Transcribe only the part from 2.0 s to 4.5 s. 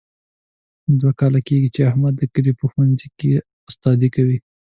د کلي په ښوونځۍ کې استادي کوي.